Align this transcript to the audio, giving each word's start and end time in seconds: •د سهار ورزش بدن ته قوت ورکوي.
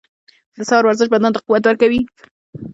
•د 0.57 0.59
سهار 0.69 0.83
ورزش 0.85 1.07
بدن 1.13 1.31
ته 1.35 1.39
قوت 1.45 1.63
ورکوي. 1.65 2.01